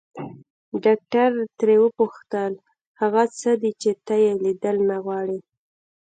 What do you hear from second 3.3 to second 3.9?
څه دي